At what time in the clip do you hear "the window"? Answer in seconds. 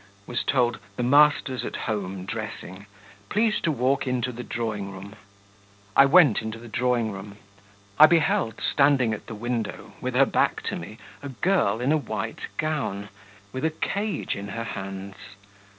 9.27-9.93